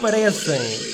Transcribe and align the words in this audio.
parecem. 0.00 0.88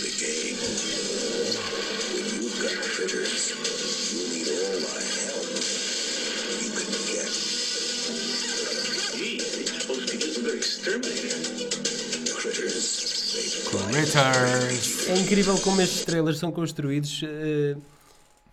Critters. 14.05 15.09
É 15.09 15.19
incrível 15.19 15.59
como 15.59 15.81
estes 15.81 16.05
trailers 16.05 16.39
são 16.39 16.53
construídos. 16.53 17.21
eh, 17.25 17.77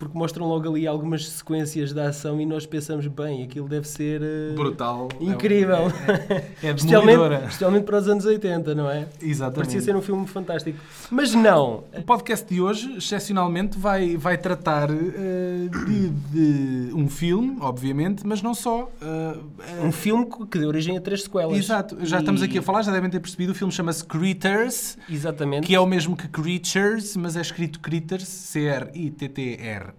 porque 0.01 0.17
mostram 0.17 0.47
logo 0.47 0.67
ali 0.67 0.87
algumas 0.87 1.29
sequências 1.29 1.93
da 1.93 2.07
ação 2.09 2.41
e 2.41 2.45
nós 2.45 2.65
pensamos, 2.65 3.05
bem, 3.05 3.43
aquilo 3.43 3.69
deve 3.69 3.87
ser 3.87 4.19
eh, 4.23 4.53
Brutal. 4.55 5.09
incrível. 5.19 5.91
É, 6.07 6.33
é, 6.33 6.69
é 6.69 6.71
especialmente, 6.73 6.89
demolidora. 7.11 7.35
especialmente 7.45 7.83
para 7.83 7.97
os 7.99 8.07
anos 8.07 8.25
80, 8.25 8.73
não 8.73 8.89
é? 8.89 9.07
Exatamente. 9.21 9.55
Parecia 9.57 9.79
ser 9.81 9.95
um 9.95 10.01
filme 10.01 10.25
fantástico. 10.25 10.79
Mas 11.11 11.35
não. 11.35 11.83
O 11.95 12.01
podcast 12.01 12.51
de 12.51 12.59
hoje, 12.59 12.95
excepcionalmente, 12.97 13.77
vai, 13.77 14.17
vai 14.17 14.39
tratar 14.39 14.89
eh, 14.89 15.69
de, 15.85 16.09
de 16.09 16.93
um 16.95 17.07
filme, 17.07 17.57
obviamente, 17.61 18.25
mas 18.25 18.41
não 18.41 18.55
só. 18.55 18.89
eh, 18.99 19.37
Um 19.85 19.91
filme 19.91 20.25
que 20.49 20.57
deu 20.57 20.67
origem 20.67 20.97
a 20.97 21.01
três 21.01 21.21
sequelas. 21.21 21.55
Exato, 21.55 21.95
já 22.03 22.17
E- 22.17 22.19
estamos 22.21 22.41
aqui 22.41 22.57
a 22.57 22.61
falar, 22.63 22.81
já 22.81 22.91
devem 22.91 23.09
ter 23.11 23.19
percebido. 23.19 23.51
O 23.51 23.55
filme 23.55 23.71
chama-se 23.71 24.03
Critters, 24.03 24.97
Exatamente. 25.07 25.67
que 25.67 25.75
é 25.75 25.79
o 25.79 25.85
mesmo 25.85 26.17
que 26.17 26.27
Creatures, 26.27 27.15
mas 27.15 27.35
é 27.35 27.41
escrito 27.41 27.79
Critters, 27.79 28.27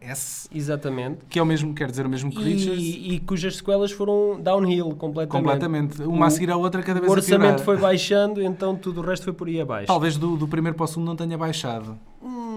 C-R-I-T-T-R-S, 0.00 0.48
Exatamente. 0.52 1.18
que 1.28 1.38
é 1.38 1.42
o 1.42 1.46
mesmo, 1.46 1.74
quer 1.74 1.90
dizer 1.90 2.06
o 2.06 2.08
mesmo 2.08 2.32
Creatures. 2.32 2.78
E, 2.78 3.14
e 3.14 3.20
cujas 3.20 3.56
sequelas 3.56 3.92
foram 3.92 4.40
downhill 4.40 4.90
completamente. 4.96 5.30
Completamente. 5.30 6.02
Uma 6.02 6.26
a 6.26 6.30
seguir 6.30 6.50
a 6.50 6.56
outra, 6.56 6.82
cada 6.82 6.98
O 6.98 7.02
vez 7.02 7.12
a 7.12 7.16
orçamento 7.16 7.62
foi 7.62 7.76
baixando, 7.76 8.42
então 8.42 8.76
tudo 8.76 9.00
o 9.00 9.04
resto 9.04 9.24
foi 9.24 9.32
por 9.32 9.48
aí 9.48 9.60
abaixo. 9.60 9.86
Talvez 9.86 10.16
do, 10.16 10.36
do 10.36 10.48
primeiro 10.48 10.76
para 10.76 10.84
o 10.84 10.86
segundo 10.86 11.06
não 11.06 11.16
tenha 11.16 11.36
baixado. 11.36 11.98
Hum, 12.22 12.51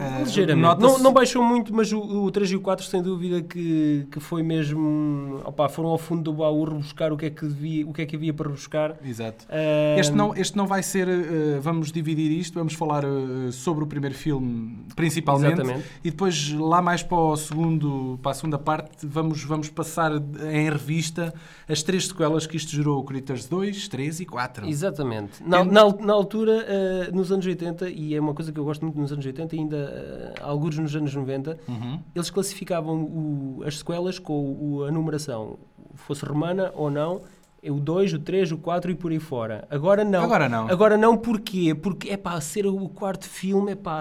Eh, 0.00 0.22
ligeiramente. 0.24 0.80
Não, 0.80 0.98
não 0.98 1.12
baixou 1.12 1.42
muito, 1.42 1.74
mas 1.74 1.92
o, 1.92 2.00
o 2.00 2.30
3 2.30 2.52
e 2.52 2.56
o 2.56 2.60
4 2.60 2.84
sem 2.86 3.02
dúvida 3.02 3.42
que, 3.42 4.06
que 4.10 4.20
foi 4.20 4.42
mesmo. 4.42 5.40
Opá, 5.44 5.68
foram 5.68 5.90
ao 5.90 5.98
fundo 5.98 6.22
do 6.22 6.32
baú 6.32 6.64
rebuscar 6.64 7.12
o 7.12 7.16
que 7.16 7.26
é 7.26 7.30
que, 7.30 7.44
devia, 7.46 7.86
o 7.86 7.92
que, 7.92 8.02
é 8.02 8.06
que 8.06 8.16
havia 8.16 8.32
para 8.32 8.48
rebuscar. 8.48 8.96
Exato. 9.04 9.44
Eh, 9.48 9.96
Este 9.98 10.14
não, 10.14 10.34
este 10.34 10.56
não 10.56 10.66
vai 10.66 10.82
ser. 10.82 11.08
eh, 11.08 11.58
vamos 11.60 11.92
dividir 11.92 12.30
isto, 12.32 12.54
vamos 12.54 12.74
falar 12.74 13.04
sobre 13.52 13.84
o 13.84 13.86
primeiro 13.86 14.14
filme, 14.16 14.76
principalmente. 14.96 15.54
Exatamente. 15.60 15.84
E 16.04 16.10
depois, 16.10 16.52
lá 16.52 16.80
mais 16.80 17.02
para, 17.02 17.18
o 17.18 17.36
segundo, 17.36 18.18
para 18.22 18.32
a 18.32 18.34
segunda 18.34 18.58
parte, 18.58 19.06
vamos, 19.06 19.42
vamos 19.44 19.68
passar 19.68 20.12
em 20.52 20.70
revista 20.70 21.32
as 21.68 21.82
três 21.82 22.06
sequelas 22.08 22.46
que 22.46 22.56
isto 22.56 22.70
gerou: 22.70 23.02
Critters 23.04 23.46
2, 23.46 23.88
3 23.88 24.20
e 24.20 24.26
4. 24.26 24.66
Exatamente. 24.68 25.42
Na, 25.44 25.64
na, 25.64 25.88
na 25.92 26.12
altura, 26.12 26.66
nos 27.12 27.30
anos 27.32 27.44
80, 27.46 27.90
e 27.90 28.14
é 28.14 28.20
uma 28.20 28.34
coisa 28.34 28.52
que 28.52 28.58
eu 28.58 28.64
gosto 28.64 28.82
muito 28.84 28.98
nos 28.98 29.12
anos 29.12 29.24
80 29.26 29.56
e 29.56 29.58
ainda 29.58 29.89
eh, 29.90 30.34
alguns 30.40 30.78
nos 30.78 30.94
anos 30.94 31.14
90, 31.14 31.58
Uhum. 31.68 31.98
eles 32.14 32.30
classificavam 32.30 33.02
o- 33.02 33.62
as 33.66 33.78
sequelas 33.78 34.18
com 34.18 34.32
o- 34.34 34.84
a 34.84 34.90
numeração, 34.90 35.58
fosse 35.94 36.24
romana 36.24 36.70
ou 36.74 36.90
não, 36.90 37.22
o 37.62 37.74
2, 37.74 38.14
o 38.14 38.18
3, 38.18 38.50
o 38.52 38.56
4 38.56 38.90
e 38.90 38.94
por 38.94 39.10
aí 39.12 39.18
fora. 39.18 39.66
Agora 39.68 40.02
não. 40.02 40.22
Agora 40.22 40.48
não. 40.48 40.66
Agora 40.70 40.96
não 40.96 41.14
porquê? 41.14 41.74
Porque 41.74 42.08
é 42.08 42.16
pá, 42.16 42.40
ser 42.40 42.66
o 42.66 42.88
quarto 42.88 43.28
filme 43.28 43.72
é 43.72 43.74
pá, 43.74 44.00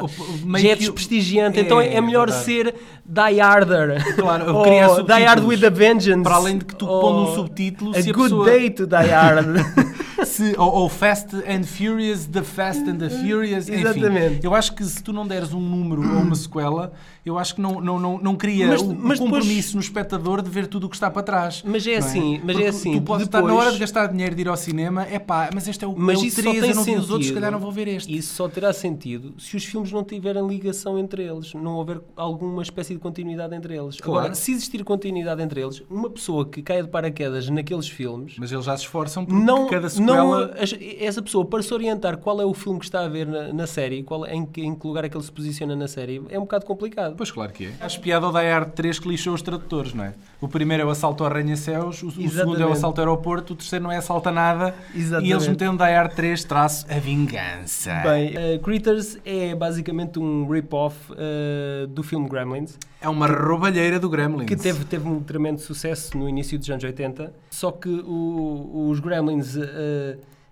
já 0.57 0.69
é 0.69 0.75
desprestigiante, 0.75 1.59
É, 1.59 1.61
então 1.63 1.81
é, 1.81 1.93
é 1.95 1.99
melhor 1.99 2.27
verdade. 2.29 2.45
ser 2.45 2.73
Die 3.05 3.41
Harder. 3.41 4.15
Claro, 4.15 4.45
eu 4.45 4.61
queria 4.63 4.87
Die. 5.03 5.25
Hard 5.25 5.43
with 5.43 5.65
a 5.65 5.69
Vengeance. 5.69 6.23
Para 6.23 6.35
além 6.35 6.57
de 6.57 6.63
que 6.65 6.73
tu 6.75 6.87
ou 6.87 7.01
pondo 7.01 7.31
um 7.31 7.35
subtítulo, 7.35 7.91
A 7.91 8.01
se 8.01 8.09
a 8.09 8.13
Good 8.13 8.29
pessoa- 8.29 8.45
Day 8.45 8.69
to 8.69 8.87
Die 8.87 8.95
Hard. 8.95 9.45
Se, 10.25 10.55
ou, 10.57 10.71
ou 10.73 10.89
Fast 10.89 11.35
and 11.47 11.63
Furious, 11.63 12.25
The 12.25 12.43
Fast 12.43 12.89
and 12.89 12.97
the 12.97 13.09
Furious, 13.09 13.69
enfim. 13.69 13.81
Exatamente. 13.81 14.45
Eu 14.45 14.53
acho 14.53 14.73
que 14.75 14.83
se 14.83 15.01
tu 15.03 15.11
não 15.13 15.25
deres 15.27 15.53
um 15.53 15.59
número 15.59 16.01
ou 16.01 16.21
uma 16.21 16.35
sequela, 16.35 16.91
eu 17.25 17.37
acho 17.37 17.55
que 17.55 17.61
não, 17.61 17.79
não, 17.81 17.99
não, 17.99 18.17
não 18.17 18.35
cria 18.35 18.67
Mas- 18.67 18.81
o, 18.81 18.85
o 18.85 18.87
mas 18.89 18.97
depois- 18.97 19.19
compromisso 19.19 19.75
no 19.75 19.81
espectador 19.81 20.41
de 20.41 20.49
ver 20.49 20.67
tudo 20.67 20.87
o 20.87 20.89
que 20.89 20.95
está 20.95 21.09
para 21.09 21.23
trás. 21.23 21.63
Mas 21.65 21.85
é 21.87 21.91
não 21.99 22.07
assim, 22.07 22.41
mas 22.43 22.49
é 22.49 22.53
Porque 22.53 22.65
assim, 22.67 22.93
Tu 22.93 23.01
podes 23.01 23.25
estar 23.25 23.41
na 23.41 23.47
depois- 23.47 23.65
hora 23.65 23.73
de 23.73 23.79
gastar 23.79 24.07
dinheiro 24.07 24.35
de 24.35 24.41
ir 24.41 24.47
ao 24.47 24.57
cinema, 24.57 25.03
é 25.03 25.19
pá, 25.19 25.49
mas 25.53 25.67
este 25.67 25.83
é 25.85 25.87
o, 25.87 25.95
Mas 25.97 26.17
é 26.17 26.21
o 26.21 26.25
isso 26.25 26.41
3, 26.41 26.55
só 26.55 26.61
tem 26.61 26.69
eu 26.71 26.75
não 26.75 26.83
vi 26.83 26.89
sentido. 26.91 27.03
os 27.03 27.09
outros, 27.11 27.27
se 27.27 27.33
calhar 27.33 27.51
não 27.51 27.59
vou 27.59 27.71
ver 27.71 27.87
este. 27.87 28.15
Isso 28.15 28.33
só 28.35 28.47
terá 28.47 28.73
sentido 28.73 29.33
se 29.37 29.55
os 29.55 29.63
filmes 29.65 29.91
não 29.91 30.03
tiverem 30.03 30.45
ligação 30.47 30.97
entre 30.97 31.23
eles, 31.23 31.53
não 31.53 31.75
houver 31.75 31.99
alguma 32.15 32.61
espécie 32.61 32.93
de 32.93 32.99
continuidade 32.99 33.55
entre 33.55 33.75
eles. 33.77 33.97
Claro. 33.99 34.19
Agora, 34.19 34.35
se 34.35 34.51
existir 34.51 34.83
continuidade 34.83 35.41
entre 35.41 35.61
eles, 35.61 35.81
uma 35.89 36.09
pessoa 36.09 36.45
que 36.45 36.61
caia 36.61 36.83
de 36.83 36.89
paraquedas 36.89 37.49
naqueles 37.49 37.87
filmes, 37.87 38.35
Mas 38.37 38.51
eles 38.51 38.65
já 38.65 38.75
se 38.75 38.83
esforçam 38.83 39.25
porque 39.25 39.43
não, 39.43 39.67
cada 39.67 39.89
não 40.15 40.33
as- 40.61 40.75
essa 40.99 41.21
pessoa 41.21 41.45
para 41.45 41.61
se 41.63 41.73
orientar 41.73 42.17
qual 42.17 42.39
é 42.41 42.45
o 42.45 42.53
filme 42.53 42.79
que 42.79 42.85
está 42.85 43.01
a 43.01 43.07
ver 43.07 43.25
na, 43.27 43.53
na 43.53 43.67
série, 43.67 44.03
qual, 44.03 44.25
em, 44.25 44.45
que, 44.45 44.61
em 44.61 44.75
que 44.75 44.85
lugar 44.87 45.03
é 45.05 45.09
que 45.09 45.15
ele 45.17 45.23
se 45.23 45.31
posiciona 45.31 45.75
na 45.75 45.87
série, 45.87 46.21
é 46.29 46.37
um 46.37 46.41
bocado 46.43 46.65
complicado. 46.65 47.15
Pois 47.17 47.31
claro 47.31 47.51
que 47.51 47.65
é. 47.65 47.71
Acho 47.81 47.99
piada 48.01 48.25
ao 48.25 48.31
Die 48.31 48.39
Hard 48.49 48.71
3 48.73 48.99
que 48.99 49.07
lixou 49.07 49.33
os 49.33 49.41
tradutores, 49.41 49.93
não 49.93 50.03
é? 50.05 50.13
O 50.41 50.47
primeiro 50.47 50.83
é 50.83 50.85
o 50.85 50.89
assalto 50.89 51.23
ao 51.23 51.29
arranha-céus, 51.29 52.01
o, 52.03 52.07
o 52.07 52.11
segundo 52.29 52.61
é 52.61 52.65
o 52.65 52.71
assalto 52.71 53.01
ao 53.01 53.07
aeroporto, 53.07 53.53
o 53.53 53.55
terceiro 53.55 53.83
não 53.83 53.91
é 53.91 53.97
assalto 53.97 54.29
a 54.29 54.31
nada. 54.31 54.73
Exatamente. 54.95 55.29
E 55.29 55.33
eles 55.33 55.47
meteram 55.47 55.75
Die 55.75 55.83
Hard 55.83 56.13
3 56.13 56.43
traço 56.45 56.85
a 56.89 56.97
vingança. 56.99 57.93
Bem, 58.03 58.33
uh, 58.55 58.59
Critters 58.59 59.17
é 59.25 59.53
basicamente 59.55 60.19
um 60.19 60.47
rip-off 60.49 60.95
uh, 61.11 61.87
do 61.87 62.01
filme 62.03 62.27
Gremlins. 62.29 62.77
É 63.01 63.07
uma 63.07 63.27
roubalheira 63.27 63.97
do 63.97 64.09
Gremlins. 64.09 64.45
que 64.45 64.57
teve, 64.57 64.83
teve 64.83 65.07
um 65.07 65.21
tremendo 65.21 65.59
sucesso 65.59 66.17
no 66.17 66.27
início 66.27 66.59
dos 66.59 66.69
anos 66.69 66.83
80, 66.83 67.31
só 67.49 67.71
que 67.71 67.87
o- 67.87 68.89
os 68.89 68.99
Gremlins 68.99 69.55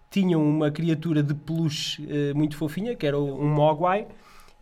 tinham 0.10 0.42
uma 0.42 0.72
criatura 0.72 1.22
de 1.22 1.34
peluche 1.34 2.08
eh, 2.10 2.34
muito 2.34 2.56
fofinha, 2.56 2.96
que 2.96 3.06
era 3.06 3.20
um 3.20 3.48
Mogwai, 3.48 4.08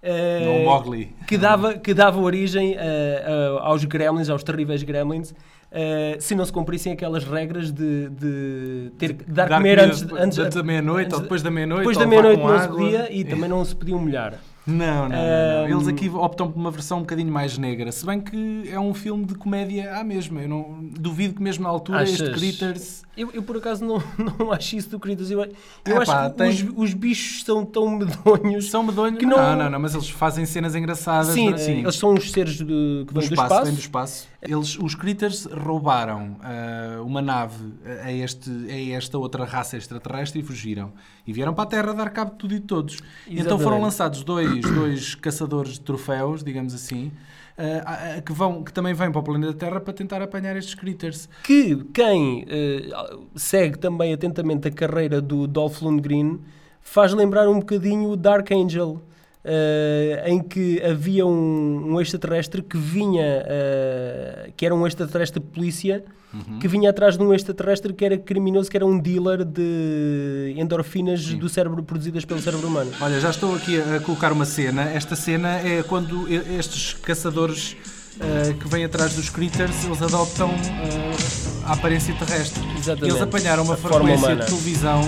eh, 0.01 0.61
o 0.61 0.65
Mowgli. 0.65 1.15
que, 1.27 1.37
dava, 1.37 1.73
que 1.75 1.93
dava 1.93 2.19
origem 2.19 2.75
eh, 2.77 3.23
aos 3.61 3.83
Gremlins, 3.85 4.29
aos 4.29 4.43
terríveis 4.43 4.83
Gremlins, 4.83 5.33
eh, 5.71 6.17
se 6.19 6.35
não 6.35 6.45
se 6.45 6.51
cumprissem 6.53 6.93
aquelas 6.93 7.23
regras 7.23 7.71
de, 7.71 8.09
de 8.09 8.91
ter 8.97 9.13
que 9.13 9.23
dar, 9.31 9.47
comer 9.49 9.77
comida 9.77 9.83
antes, 9.85 10.01
de- 10.05 10.17
antes 10.43 10.55
da 10.55 10.63
meia-noite 10.63 11.05
antes 11.05 11.13
ou 11.13 11.19
de- 11.19 11.23
depois 11.25 11.41
da 11.43 11.51
meia-noite. 11.51 11.79
Depois 11.79 11.97
da 11.97 12.05
meia-noite 12.07 12.41
não 12.43 12.59
se 12.59 12.67
podia 12.67 13.11
e 13.13 13.23
também 13.23 13.49
não 13.49 13.65
se 13.65 13.75
podiam 13.75 13.99
molhar. 13.99 14.33
Não, 14.67 15.07
não, 15.07 15.09
não, 15.09 15.15
não. 15.17 15.69
Eles 15.69 15.87
aqui 15.87 16.09
optam 16.09 16.51
por 16.51 16.59
uma 16.59 16.71
versão 16.71 16.97
um 16.97 17.01
bocadinho 17.01 17.31
mais 17.31 17.57
negra. 17.57 17.91
Se 17.91 18.05
bem 18.05 18.19
que 18.19 18.63
é 18.69 18.79
um 18.79 18.93
filme 18.93 19.25
de 19.25 19.35
comédia 19.35 19.95
à 19.95 20.03
mesma. 20.03 20.41
Eu 20.41 20.49
não 20.49 20.79
duvido 20.99 21.35
que 21.35 21.41
mesmo 21.43 21.63
na 21.63 21.69
altura 21.69 22.03
este 22.03 22.23
Achas? 22.23 22.35
Critters. 22.37 23.05
Eu, 23.15 23.29
eu, 23.33 23.43
por 23.43 23.55
acaso 23.57 23.85
não, 23.85 24.01
não 24.39 24.51
acho 24.51 24.75
isso 24.75 24.89
do 24.89 24.99
Critters. 24.99 25.29
Eu, 25.31 25.41
eu 25.41 25.47
É 25.85 25.97
acho 25.97 26.11
pá, 26.11 26.29
que 26.29 26.37
tem- 26.37 26.49
os, 26.49 26.65
os 26.75 26.93
bichos 26.93 27.43
são 27.43 27.63
tão 27.65 27.89
medonhos. 27.89 28.69
São 28.69 28.83
medonhos. 28.83 29.19
Que 29.19 29.25
não... 29.25 29.37
não- 29.37 29.55
não, 29.55 29.69
não, 29.69 29.79
mas 29.79 29.93
eles 29.93 30.09
fazem 30.09 30.45
cenas 30.45 30.75
engraçadas. 30.75 31.27
Sim, 31.33 31.51
não- 31.51 31.57
eh, 31.57 31.71
eles 31.81 31.95
são 31.95 32.13
os 32.13 32.31
seres 32.31 32.55
de- 32.57 32.65
que 32.65 33.13
do 33.13 33.19
vêm 33.21 33.29
do 33.29 33.33
espaço, 33.35 33.53
espaço. 33.53 33.71
do 33.71 33.79
espaço. 33.79 34.27
Eles, 34.41 34.77
os 34.77 34.93
Critters 34.95 35.45
roubaram 35.45 36.37
ah, 36.41 37.01
uma 37.03 37.21
nave 37.21 37.55
a, 38.03 38.11
este, 38.11 38.49
a 38.69 38.95
esta 38.95 39.17
outra 39.17 39.43
raça 39.45 39.77
extraterrestre 39.77 40.41
e 40.41 40.43
fugiram. 40.43 40.91
E 41.25 41.33
vieram 41.33 41.53
para 41.53 41.63
a 41.63 41.67
Terra 41.67 41.93
dar 41.93 42.09
cabo 42.11 42.31
de 42.31 42.37
tudo 42.37 42.53
e 42.53 42.59
de 42.59 42.65
todos. 42.65 42.97
Então 43.27 43.43
foram 43.57 43.77
Exatamente. 43.77 43.81
lançados 43.83 44.23
dois, 44.23 44.54
dois 44.61 45.15
caçadores 45.15 45.73
de 45.73 45.81
troféus, 45.81 46.43
digamos 46.43 46.73
assim, 46.73 47.11
ah, 47.57 48.15
ah, 48.17 48.21
que, 48.21 48.33
vão, 48.33 48.63
que 48.63 48.73
também 48.73 48.93
vêm 48.93 49.11
para 49.11 49.19
o 49.19 49.23
planeta 49.23 49.53
Terra 49.53 49.79
para 49.79 49.93
tentar 49.93 50.21
apanhar 50.21 50.57
estes 50.57 50.75
Critters. 50.75 51.29
Que 51.43 51.83
quem 51.93 52.45
eh, 52.49 52.89
segue 53.35 53.77
também 53.77 54.13
atentamente 54.13 54.67
a 54.67 54.71
carreira 54.71 55.21
do 55.21 55.47
Dolph 55.47 55.81
Lundgren 55.81 56.39
faz 56.81 57.13
lembrar 57.13 57.47
um 57.47 57.59
bocadinho 57.59 58.09
o 58.09 58.17
Dark 58.17 58.51
Angel. 58.51 59.01
Eh, 59.45 60.23
em 60.25 60.41
que 60.41 60.81
havia 60.81 61.25
um, 61.25 61.93
um 61.93 62.01
extraterrestre 62.01 62.63
que 62.63 62.77
vinha, 62.77 63.43
eh, 63.45 64.49
que 64.57 64.65
era 64.65 64.73
um 64.73 64.87
extraterrestre 64.87 65.39
de 65.39 65.45
polícia, 65.45 66.03
Uhum. 66.33 66.59
que 66.59 66.67
vinha 66.67 66.89
atrás 66.89 67.17
de 67.17 67.23
um 67.23 67.33
extraterrestre 67.33 67.93
que 67.93 68.03
era 68.03 68.17
criminoso, 68.17 68.69
que 68.69 68.75
era 68.75 68.85
um 68.85 68.99
dealer 68.99 69.45
de 69.45 70.53
endorfinas 70.57 71.23
do 71.33 71.47
cérebro 71.47 71.81
produzidas 71.81 72.25
pelo 72.25 72.41
cérebro 72.41 72.67
humano. 72.67 72.91
Olha, 72.99 73.21
já 73.21 73.29
estou 73.29 73.55
aqui 73.55 73.79
a 73.79 74.01
colocar 74.01 74.33
uma 74.33 74.43
cena. 74.43 74.81
Esta 74.81 75.15
cena 75.15 75.59
é 75.59 75.81
quando 75.81 76.27
estes 76.29 76.93
caçadores 76.95 77.77
ah, 78.19 78.53
que 78.53 78.67
vêm 78.67 78.83
atrás 78.83 79.13
dos 79.13 79.29
critters, 79.29 79.85
eles 79.85 80.01
adoptam 80.01 80.49
ah, 80.49 81.69
a 81.69 81.73
aparência 81.73 82.13
terrestre. 82.15 82.61
Exatamente. 82.77 83.11
Eles 83.11 83.21
apanharam 83.21 83.63
uma 83.63 83.75
A 83.75 83.77
frequência 83.77 84.35
de 84.35 84.45
televisão 84.45 85.01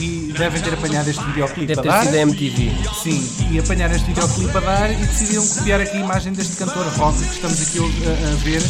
e 0.00 0.32
devem 0.36 0.60
ter 0.62 0.72
apanhado 0.74 1.10
este 1.10 1.22
videoclipe 1.24 1.66
Deve 1.66 1.80
a 1.80 1.82
ter 1.82 1.88
dar. 1.88 2.04
sido 2.04 2.14
a 2.14 2.18
MTV. 2.20 2.72
Sim, 3.02 3.30
e 3.50 3.58
apanharam 3.58 3.94
este 3.94 4.06
videoclipe 4.06 4.56
a 4.56 4.60
dar 4.60 4.90
e 4.90 4.96
decidiram 4.96 5.46
copiar 5.46 5.80
aqui 5.80 5.96
a 5.96 6.00
imagem 6.00 6.32
deste 6.32 6.56
cantor 6.56 6.86
rock 6.96 7.18
que 7.18 7.34
estamos 7.34 7.60
aqui 7.62 7.78
a, 7.78 8.32
a 8.32 8.36
ver. 8.36 8.62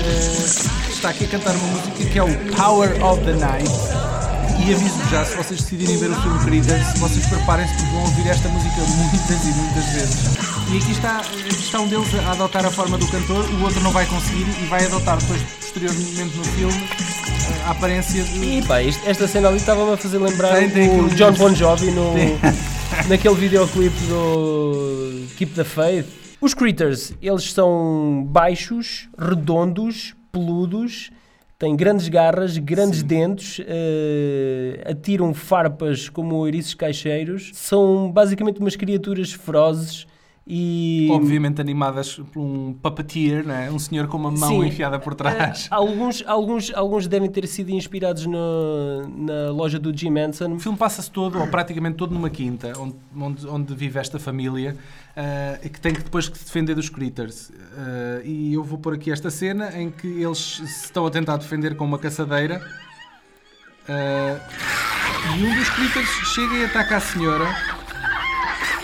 Ah, 0.00 0.88
está 0.90 1.08
aqui 1.10 1.24
a 1.24 1.28
cantar 1.28 1.54
uma 1.54 1.68
música 1.68 2.04
que 2.04 2.18
é 2.18 2.22
o 2.22 2.38
Power 2.54 3.04
of 3.04 3.22
the 3.24 3.32
Night. 3.32 3.70
E 4.66 4.74
aviso 4.74 4.98
já, 5.10 5.24
se 5.24 5.36
vocês 5.36 5.60
decidirem 5.62 5.96
ver 5.98 6.10
o 6.10 6.14
filme 6.20 6.38
Critters, 6.44 6.98
vocês 6.98 7.24
preparem-se 7.26 7.72
porque 7.74 7.90
vão 7.92 8.02
ouvir 8.02 8.28
esta 8.28 8.48
música 8.48 8.80
muitas 8.80 9.44
e 9.44 9.52
muitas 9.52 9.84
vezes. 9.92 10.47
E 10.72 10.76
aqui 10.76 10.92
está, 10.92 11.22
está 11.48 11.80
um 11.80 11.88
deles 11.88 12.14
a 12.14 12.32
adotar 12.32 12.64
a 12.64 12.70
forma 12.70 12.98
do 12.98 13.06
cantor, 13.08 13.44
o 13.58 13.62
outro 13.64 13.80
não 13.80 13.90
vai 13.90 14.04
conseguir 14.06 14.42
e 14.62 14.66
vai 14.66 14.84
adotar 14.84 15.16
depois, 15.18 15.40
posteriormente 15.42 16.36
no 16.36 16.44
filme, 16.44 16.74
a 17.66 17.70
aparência 17.70 18.22
de. 18.22 18.58
E 18.58 18.62
pá, 18.62 18.82
isto- 18.82 19.06
esta 19.08 19.26
cena 19.26 19.48
ali 19.48 19.56
estava-me 19.56 19.92
a 19.92 19.96
fazer 19.96 20.18
lembrar 20.18 20.54
Tem- 20.56 20.70
tem 20.70 21.00
o 21.00 21.08
John 21.10 21.32
Bon 21.32 21.54
Jovi 21.54 21.90
no, 21.90 22.12
Sim. 22.12 22.38
naquele 23.08 23.34
videoclipe 23.34 23.96
do 24.08 25.24
Keep 25.36 25.54
the 25.54 25.64
Faith. 25.64 26.06
Os 26.40 26.52
Critters, 26.54 27.12
eles 27.22 27.50
são 27.52 28.24
baixos, 28.28 29.08
redondos, 29.18 30.14
peludos, 30.30 31.10
têm 31.58 31.74
grandes 31.74 32.08
garras, 32.08 32.56
grandes 32.58 33.02
dentes, 33.02 33.60
eh, 33.66 34.84
atiram 34.88 35.32
farpas 35.34 36.08
como 36.08 36.36
ouriços 36.36 36.74
caixeiros, 36.74 37.50
são 37.54 38.12
basicamente 38.12 38.60
umas 38.60 38.76
criaturas 38.76 39.32
ferozes 39.32 40.06
e... 40.50 41.08
Obviamente 41.12 41.60
animadas 41.60 42.14
por 42.32 42.40
um 42.40 42.72
puppeteer, 42.72 43.46
né? 43.46 43.70
um 43.70 43.78
senhor 43.78 44.08
com 44.08 44.16
uma 44.16 44.30
mão 44.30 44.48
Sim. 44.62 44.66
enfiada 44.66 44.98
por 44.98 45.14
trás. 45.14 45.66
Eh, 45.66 45.68
alguns, 45.70 46.24
alguns, 46.26 46.72
alguns 46.74 47.06
devem 47.06 47.28
ter 47.30 47.46
sido 47.46 47.70
inspirados 47.70 48.24
no- 48.24 49.06
na 49.08 49.50
loja 49.50 49.78
do 49.78 49.94
Jim 49.94 50.16
Henson. 50.18 50.54
O 50.54 50.58
filme 50.58 50.78
passa-se 50.78 51.10
todo, 51.10 51.38
ou 51.38 51.46
praticamente 51.48 51.96
todo, 51.96 52.14
numa 52.14 52.30
quinta, 52.30 52.72
onde, 52.78 52.94
onde, 53.14 53.46
onde 53.46 53.74
vive 53.74 53.98
esta 53.98 54.18
família, 54.18 54.74
e 55.62 55.68
que 55.68 55.78
tem 55.78 55.92
que 55.92 56.00
depois 56.02 56.28
que 56.30 56.38
se 56.38 56.44
defender 56.46 56.74
dos 56.74 56.88
critters. 56.88 57.52
Eh, 57.76 58.22
e 58.24 58.54
eu 58.54 58.64
vou 58.64 58.78
pôr 58.78 58.94
aqui 58.94 59.10
esta 59.12 59.28
cena 59.30 59.78
em 59.78 59.90
que 59.90 60.06
eles 60.06 60.38
se 60.38 60.64
estão 60.64 61.04
a 61.04 61.10
tentar 61.10 61.36
defender 61.36 61.76
com 61.76 61.84
uma 61.84 61.98
caçadeira. 61.98 62.62
e 65.36 65.44
um 65.44 65.54
dos 65.58 65.68
critters 65.70 66.08
chega 66.34 66.54
e 66.56 66.64
ataca 66.64 66.96
a 66.96 67.00
senhora, 67.00 67.46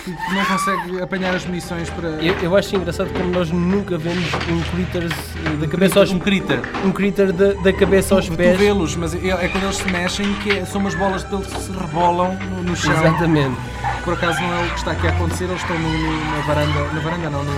que 0.04 0.34
não 0.34 0.44
consegue 0.44 1.00
apanhar 1.02 1.34
as 1.34 1.44
munições 1.46 1.88
para. 1.90 2.08
Eu, 2.22 2.34
eu 2.40 2.56
acho 2.56 2.74
engraçado 2.76 3.10
como 3.12 3.30
nós 3.30 3.50
nunca 3.50 3.96
vemos 3.96 4.24
um 4.48 4.60
critters 4.74 5.12
eh, 5.46 5.56
da 5.56 5.66
cabeça 5.66 5.98
aos 6.00 6.10
um 6.10 6.18
critter. 6.18 6.60
um 6.84 6.92
critter 6.92 7.32
da, 7.32 7.52
da 7.54 7.72
cabeça 7.72 8.14
aos 8.14 8.26
Tu 8.28 8.36
pés. 8.36 8.58
vê-los, 8.58 8.94
mas 8.96 9.14
é, 9.14 9.28
é 9.28 9.48
quando 9.48 9.64
eles 9.64 9.76
se 9.76 9.90
mexem 9.90 10.34
que 10.34 10.50
é- 10.58 10.64
são 10.64 10.80
umas 10.80 10.94
bolas 10.94 11.22
de 11.22 11.28
pelo 11.30 11.42
que 11.42 11.58
se 11.60 11.72
rebolam 11.72 12.34
no, 12.50 12.62
no 12.62 12.76
chão. 12.76 12.92
Exatamente. 12.92 13.56
Por 14.04 14.14
acaso 14.14 14.40
não 14.42 14.52
é 14.52 14.66
o 14.66 14.68
que 14.70 14.78
está 14.78 14.90
aqui 14.92 15.06
a 15.06 15.10
acontecer, 15.10 15.44
eles 15.44 15.60
estão 15.60 15.78
no- 15.78 15.88
no- 15.98 16.30
na 16.36 16.42
varanda, 16.46 16.80
na 16.92 17.00
varanda 17.00 17.30
não, 17.30 17.42
na, 17.44 17.52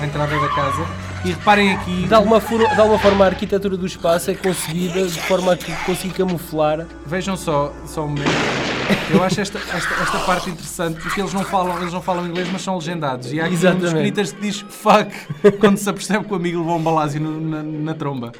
na 0.00 0.06
entrada 0.06 0.38
da 0.38 0.48
casa. 0.48 0.84
E 1.24 1.28
reparem 1.30 1.72
aqui, 1.72 2.04
De 2.06 2.12
alguma, 2.14 2.38
for- 2.40 2.58
de 2.68 2.78
alguma 2.80 2.98
forma 2.98 3.24
a 3.24 3.28
arquitetura 3.28 3.76
do 3.78 3.86
espaço 3.86 4.30
é 4.30 4.34
concebida 4.34 5.06
de 5.06 5.18
forma 5.22 5.54
a 5.54 5.56
que 5.56 5.72
consiga 5.86 6.12
camuflar. 6.14 6.84
vejam 7.06 7.34
só, 7.36 7.72
só 7.86 8.02
um 8.04 8.08
momento. 8.08 8.73
Eu 9.10 9.22
acho 9.22 9.40
esta, 9.40 9.58
esta, 9.58 9.94
esta 10.02 10.18
parte 10.20 10.50
interessante 10.50 11.00
porque 11.00 11.20
eles 11.20 11.32
não 11.32 11.44
falam, 11.44 11.80
eles 11.80 11.92
não 11.92 12.02
falam 12.02 12.26
inglês, 12.26 12.48
mas 12.52 12.62
são 12.62 12.76
legendados. 12.76 13.32
E 13.32 13.40
há 13.40 13.44
aqui 13.46 13.54
um 13.54 13.56
dos 13.56 13.64
Exatamente. 13.64 14.00
critters 14.00 14.32
que 14.32 14.40
diz 14.40 14.60
fuck 14.60 15.10
quando 15.60 15.76
se 15.76 15.88
apercebe 15.88 16.24
que 16.24 16.32
o 16.32 16.36
amigo 16.36 16.58
levou 16.58 16.76
um 16.76 16.82
balásio 16.82 17.20
na, 17.20 17.62
na 17.62 17.94
tromba. 17.94 18.32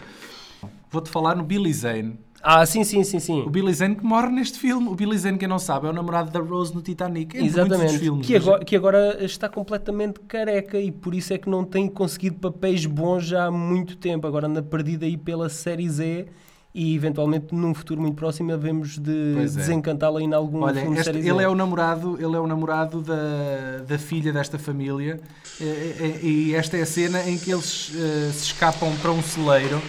Vou-te 0.90 1.10
falar 1.10 1.34
no 1.34 1.42
Billy 1.42 1.72
Zane. 1.72 2.18
Ah, 2.46 2.66
sim, 2.66 2.84
sim, 2.84 3.02
sim, 3.02 3.18
sim. 3.18 3.40
O 3.40 3.48
Billy 3.48 3.72
Zane 3.72 3.96
que 3.96 4.04
morre 4.04 4.28
neste 4.28 4.58
filme. 4.58 4.88
O 4.88 4.94
Billy 4.94 5.16
Zane, 5.16 5.38
quem 5.38 5.48
não 5.48 5.58
sabe, 5.58 5.86
é 5.86 5.90
o 5.90 5.92
namorado 5.94 6.30
da 6.30 6.40
Rose 6.40 6.74
no 6.74 6.82
Titanic. 6.82 7.34
Exatamente. 7.34 7.98
filmes. 7.98 8.26
que, 8.26 8.36
agora, 8.36 8.64
que 8.64 8.76
agora 8.76 9.24
está 9.24 9.48
completamente 9.48 10.20
careca 10.20 10.78
e 10.78 10.92
por 10.92 11.14
isso 11.14 11.32
é 11.32 11.38
que 11.38 11.48
não 11.48 11.64
tem 11.64 11.88
conseguido 11.88 12.36
papéis 12.36 12.84
bons 12.84 13.24
já 13.24 13.46
há 13.46 13.50
muito 13.50 13.96
tempo. 13.96 14.26
Agora 14.26 14.46
anda 14.46 14.62
perdido 14.62 15.04
aí 15.04 15.16
pela 15.16 15.48
série 15.48 15.88
Z 15.88 16.26
e 16.74 16.96
eventualmente 16.96 17.54
num 17.54 17.72
futuro 17.72 18.00
muito 18.00 18.16
próximo 18.16 18.52
havemos 18.52 18.98
de 18.98 19.32
Pois 19.36 19.56
é. 19.56 19.60
desencantá-la 19.60 20.20
em 20.20 20.32
algum 20.34 20.62
Olha, 20.62 20.80
filme 20.80 20.98
este- 20.98 21.10
ele 21.10 21.42
é 21.42 21.48
o 21.48 21.54
namorado, 21.54 22.16
ele 22.18 22.34
é 22.34 22.40
o 22.40 22.46
namorado 22.48 23.00
da, 23.00 23.84
da 23.86 23.96
filha 23.96 24.32
desta 24.32 24.58
família 24.58 25.20
eh, 25.60 25.64
eh, 26.00 26.18
e 26.26 26.54
esta 26.54 26.76
é 26.76 26.82
a 26.82 26.86
cena 26.86 27.22
em 27.30 27.38
que 27.38 27.52
eles 27.52 27.92
eh, 27.94 28.30
se 28.32 28.46
escapam 28.46 28.92
para 28.96 29.12
um 29.12 29.22
celeiro 29.22 29.80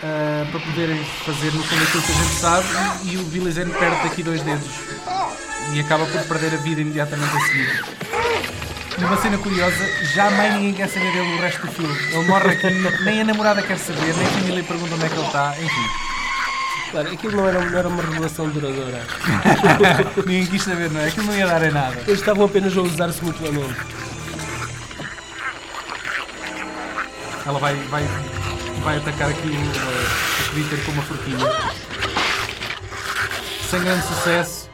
eh, 0.00 0.46
para 0.50 0.60
poderem 0.60 0.96
fazer 1.24 1.52
no 1.52 1.62
fundo 1.64 1.82
aquilo 1.82 2.02
que 2.04 2.12
a 2.12 2.14
gente 2.14 2.34
sabe 2.34 2.66
e, 3.04 3.14
e 3.14 3.16
o 3.18 3.24
Billy 3.24 3.50
Zane 3.50 3.72
perde 3.72 4.02
daqui 4.04 4.22
dois 4.22 4.40
dedos 4.42 4.68
e 5.74 5.80
acaba 5.80 6.06
por 6.06 6.22
perder 6.28 6.54
a 6.54 6.58
vida 6.58 6.80
imediatamente 6.80 7.36
a 7.36 7.40
seguir. 7.40 7.84
Uma 8.98 9.16
cena 9.18 9.36
curiosa, 9.38 9.84
jamais 10.14 10.54
ninguém 10.54 10.72
quer 10.72 10.88
saber 10.88 11.12
dele 11.12 11.34
o 11.34 11.40
resto 11.40 11.66
do 11.66 11.72
filme. 11.72 11.94
Ele 12.12 12.24
morre 12.26 12.50
aqui, 12.52 13.04
nem 13.04 13.20
a 13.20 13.24
namorada 13.24 13.62
quer 13.62 13.78
saber, 13.78 14.14
nem 14.14 14.26
a 14.26 14.30
família 14.30 14.64
pergunta 14.64 14.94
onde 14.94 15.04
é 15.04 15.08
que 15.08 15.14
ele 15.14 15.26
está, 15.26 15.54
enfim. 15.60 16.06
Claro, 16.90 17.12
aquilo 17.12 17.36
não 17.36 17.48
era, 17.48 17.60
não 17.60 17.78
era 17.78 17.88
uma 17.88 18.02
revelação 18.02 18.48
duradoura. 18.48 19.02
Ninguém 20.24 20.46
quis 20.46 20.62
saber, 20.62 20.90
não 20.90 21.00
é? 21.00 21.08
Aquilo 21.08 21.26
não 21.26 21.36
ia 21.36 21.46
dar 21.46 21.62
em 21.62 21.72
nada. 21.72 21.96
Eles 22.06 22.20
estavam 22.20 22.46
apenas 22.46 22.76
a 22.76 22.80
usar-se 22.80 23.22
mutuamente. 23.22 23.76
Ela 27.44 27.58
vai, 27.58 27.74
vai, 27.74 28.04
vai 28.82 28.96
atacar 28.96 29.28
aqui 29.28 29.48
o, 29.48 30.58
o 30.58 30.84
com 30.84 30.92
uma 30.92 31.02
forquilha. 31.02 31.52
Sem 33.68 33.80
grande 33.80 34.06
sucesso. 34.06 34.65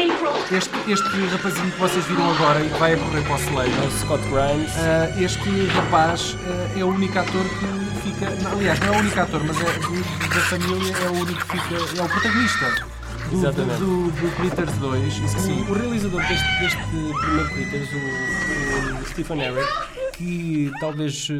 Este, 0.00 0.92
este 0.92 1.26
rapazinho 1.32 1.72
que 1.72 1.80
vocês 1.80 2.04
viram 2.04 2.30
agora 2.34 2.62
e 2.62 2.68
que 2.68 2.78
vai 2.78 2.92
a 2.92 2.98
correr 2.98 3.22
para 3.22 3.34
o 3.34 3.38
celeiro, 3.38 3.72
É 3.82 3.86
o 3.86 3.90
Scott 3.92 4.22
Grimes. 4.24 4.70
uh, 4.76 5.24
este 5.24 5.66
rapaz 5.68 6.34
uh, 6.34 6.78
é 6.78 6.84
o 6.84 6.88
único 6.88 7.18
ator 7.18 7.42
que 7.44 8.00
fica. 8.02 8.28
não, 8.42 8.52
aliás, 8.52 8.78
não 8.80 8.88
é 8.88 8.90
o 8.90 9.00
único 9.00 9.18
ator, 9.20 9.42
mas 9.42 9.56
é 9.58 9.64
do- 9.64 10.28
da 10.28 10.40
família, 10.42 10.96
é 10.98 11.08
o 11.08 11.12
único 11.14 11.46
que 11.46 11.58
fica. 11.58 11.98
É 11.98 12.02
o 12.04 12.08
protagonista. 12.10 12.86
Do, 13.30 13.36
Exatamente. 13.38 13.78
do, 13.80 14.10
do, 14.10 14.10
do 14.10 14.36
Critters 14.36 14.72
2, 14.76 15.16
isso 15.18 15.38
sim. 15.38 15.62
O, 15.62 15.70
o 15.70 15.72
realizador 15.72 16.20
deste, 16.20 16.60
deste 16.60 16.76
primeiro 16.76 17.48
Critters, 17.54 17.88
o, 17.94 19.02
o 19.02 19.06
Stephen 19.06 19.40
Eric, 19.40 19.66
que 20.12 20.70
talvez 20.78 21.28
eh, 21.30 21.34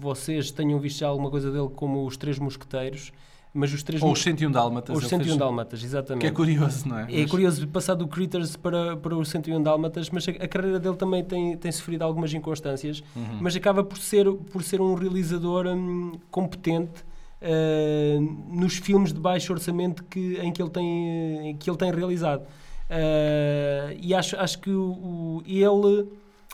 vocês 0.00 0.50
tenham 0.50 0.80
visto 0.80 1.04
alguma 1.04 1.30
coisa 1.30 1.52
dele 1.52 1.68
como 1.76 2.04
Os 2.04 2.16
Três 2.16 2.38
Mosqueteiros, 2.40 3.12
mas 3.54 3.72
os 3.72 3.82
Três 3.84 4.02
Ou 4.02 4.08
os 4.12 4.18
Mos- 4.18 4.22
101 4.24 4.50
Dálmatas. 4.50 4.96
os 4.96 5.02
ele 5.04 5.08
101 5.10 5.24
fez- 5.26 5.38
Dálmatas, 5.38 5.82
exatamente. 5.84 6.20
Que 6.22 6.26
é 6.26 6.30
curioso, 6.32 6.88
não 6.88 6.98
é? 6.98 7.02
É 7.04 7.20
Mas- 7.22 7.30
curioso 7.30 7.68
passar 7.68 7.94
do 7.94 8.08
Critters 8.08 8.56
para, 8.56 8.96
para 8.96 9.16
os 9.16 9.28
101 9.28 9.62
Dálmatas, 9.62 10.10
mas 10.10 10.26
a, 10.28 10.32
a 10.32 10.48
carreira 10.48 10.80
dele 10.80 10.96
também 10.96 11.22
tem, 11.24 11.56
tem 11.56 11.70
sofrido 11.70 12.02
algumas 12.02 12.34
inconstâncias, 12.34 13.02
Uhum. 13.14 13.38
mas 13.40 13.54
acaba 13.54 13.84
por 13.84 13.96
ser, 13.96 14.30
por 14.52 14.62
ser 14.64 14.80
um 14.80 14.94
realizador 14.94 15.66
hum, 15.68 16.12
competente 16.30 17.04
eh, 17.40 18.18
nos 18.50 18.76
filmes 18.78 19.12
de 19.12 19.20
baixo 19.20 19.52
orçamento 19.52 20.02
que, 20.04 20.36
em 20.40 20.50
que 20.50 20.60
ele 20.62 20.70
tem, 20.70 21.50
em 21.50 21.56
que 21.56 21.68
ele 21.70 21.76
tem 21.76 21.92
realizado. 21.92 22.42
Eh, 22.88 23.96
e 24.00 24.14
acho, 24.14 24.36
acho 24.36 24.58
que 24.58 24.70
o, 24.70 24.82
o- 24.90 25.42
ele, 25.46 26.08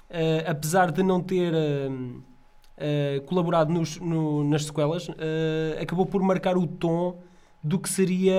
eh, 0.08 0.44
apesar 0.46 0.90
de 0.90 1.02
não 1.02 1.20
ter 1.20 1.52
hum, 1.54 2.20
eh, 2.80 3.22
colaborado 3.26 3.72
nos- 3.72 3.98
no- 4.00 4.42
nas 4.44 4.64
sequelas, 4.64 5.06
eh, 5.18 5.78
acabou 5.82 6.06
por 6.06 6.22
marcar 6.22 6.56
o 6.56 6.66
tom 6.66 7.18
do 7.62 7.78
que 7.78 7.88
seria 7.90 8.34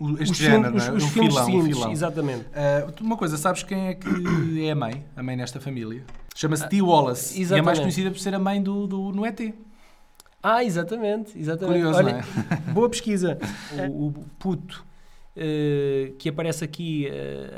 O- 0.00 0.12
este 0.14 0.30
os, 0.32 0.36
género, 0.38 0.62
filmes, 0.80 0.88
é? 0.88 0.92
os 0.92 1.04
Um 1.04 1.08
filmes 1.08 1.34
filão, 1.34 1.42
um 1.42 1.50
seguintes, 1.52 1.76
filão. 1.76 1.92
exatamente. 1.92 2.44
Uh, 2.46 3.04
uma 3.04 3.16
coisa, 3.18 3.36
sabes 3.36 3.62
quem 3.62 3.88
é 3.88 3.94
que 3.94 4.64
é 4.66 4.70
a 4.70 4.74
mãe? 4.74 5.04
A 5.14 5.22
mãe 5.22 5.36
nesta 5.36 5.60
família? 5.60 6.02
Chama-se 6.34 6.66
Dee 6.68 6.80
Wallace. 6.80 7.34
E 7.34 7.36
é 7.36 7.46
mais 7.46 7.50
exatamente. 7.52 7.80
conhecida 7.80 8.10
por 8.10 8.18
ser 8.18 8.34
a 8.34 8.38
mãe 8.38 8.62
do, 8.62 8.86
do 8.86 9.12
no 9.12 9.26
ET. 9.26 9.52
Ah, 10.42 10.64
exatamente, 10.64 11.38
exatamente. 11.38 11.76
Curioso, 11.82 11.98
Olha, 11.98 12.24
é? 12.50 12.56
boa 12.72 12.88
pesquisa. 12.88 13.38
O, 13.90 14.06
o 14.06 14.12
puto 14.38 14.86
eh, 15.36 16.12
que 16.18 16.28
aparece 16.28 16.64
aqui 16.64 17.08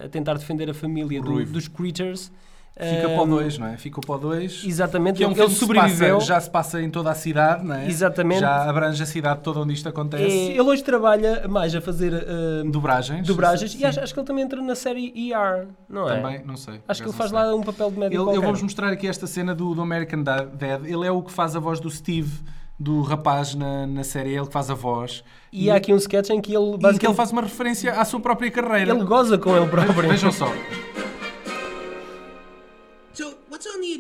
a 0.05 0.09
tentar 0.09 0.35
defender 0.35 0.69
a 0.69 0.75
família 0.75 1.21
do- 1.21 1.45
dos 1.45 1.69
Critters. 1.69 2.33
Fica 2.75 3.09
eh, 3.11 3.15
para 3.15 3.23
o 3.23 3.27
2, 3.27 3.59
não 3.59 3.67
é? 3.67 3.77
Fica 3.77 4.01
para 4.01 4.15
o 4.15 4.19
2. 4.19 4.63
Exatamente, 4.65 5.17
Que 5.19 5.25
é 5.25 5.29
um 5.29 5.35
filme 5.35 5.51
que 5.53 5.59
sobreviveu. 5.61 6.15
passa- 6.17 6.27
já 6.27 6.41
se 6.41 6.49
passa 6.51 6.81
em 6.81 6.89
toda 6.89 7.11
a 7.11 7.15
cidade, 7.15 7.63
não 7.65 7.75
é? 7.75 7.87
Exatamente. 7.87 8.41
Já 8.41 8.71
abrange 8.71 9.03
a 9.03 9.07
cidade 9.07 9.41
toda 9.43 9.61
onde 9.61 9.75
isto 9.75 9.87
acontece. 9.89 10.25
É, 10.25 10.51
ele 10.53 10.61
hoje 10.63 10.83
trabalha 10.83 11.47
mais 11.47 11.75
a 11.75 11.81
fazer 11.81 12.13
eh, 12.15 12.63
Dobragens. 12.65 13.27
dobragens 13.27 13.73
Sim. 13.73 13.81
e 13.81 13.85
acho, 13.85 14.01
acho 14.01 14.15
que 14.15 14.21
ele 14.21 14.27
também 14.27 14.45
entra 14.45 14.63
na 14.63 14.75
série 14.75 15.13
ER, 15.31 15.67
não 15.89 16.09
é? 16.09 16.17
Também, 16.21 16.43
não 16.47 16.57
sei. 16.57 16.81
Acho 16.89 17.03
que 17.03 17.09
ele 17.09 17.17
faz 17.17 17.31
não 17.31 17.39
lá 17.41 17.55
um 17.55 17.63
papel 17.63 17.89
de 17.89 17.95
sei. 17.97 18.01
médico 18.05 18.23
Ele, 18.31 18.37
eu 18.39 18.43
vou-vos 18.43 18.63
mostrar 18.63 18.89
aqui 18.93 19.07
esta 19.07 19.27
cena 19.27 19.55
do, 19.55 19.75
do 19.75 19.83
American 19.83 20.23
Da- 20.23 20.45
Dad. 20.45 20.85
Ele 20.87 21.07
é 21.07 21.11
o 21.11 21.23
que 21.23 21.33
faz 21.33 21.55
a 21.55 21.61
voz 21.61 21.81
do 21.81 21.91
Steve, 21.91 22.31
do 22.79 23.03
rapaz 23.03 23.55
na, 23.55 23.87
na 23.87 24.05
série. 24.05 24.31
É 24.35 24.39
ele 24.39 24.47
que 24.47 24.53
faz 24.55 24.71
a 24.71 24.75
voz. 24.75 25.23
E 25.53 25.71
há 25.71 25.75
aqui 25.75 25.93
um 25.93 25.97
sketch 25.97 26.31
em 26.31 26.41
que 26.41 26.55
ele 26.55 26.65
E 26.65 26.69
que 26.69 26.75
ele 26.77 26.83
basicamente 26.83 27.17
faz 27.17 27.31
uma 27.31 27.43
referência 27.43 27.93
à 28.01 28.05
sua 28.07 28.21
própria 28.21 28.51
carreira. 28.51 28.91
ele 28.93 29.05
goza 29.05 29.37
com 29.37 29.55
ele 29.55 29.67
próprio. 29.67 30.09
Vejam 30.09 30.33
só. 30.33 30.51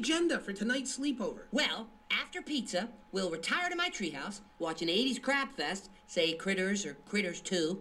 Agenda 0.01 0.39
for 0.39 0.53
tonight's 0.53 0.97
sleepover? 0.99 1.43
Well, 1.53 1.87
after 2.11 2.43
pizza, 2.43 2.89
we'll 3.13 3.31
retire 3.31 3.69
to 3.69 3.77
my 3.77 3.91
treehouse, 3.91 4.41
watch 4.59 4.81
an 4.83 4.89
80s 4.89 5.21
crab 5.21 5.49
fest, 5.57 5.91
say 6.07 6.33
Critters 6.33 6.87
or 6.87 6.97
Critters 7.09 7.41
2. 7.43 7.77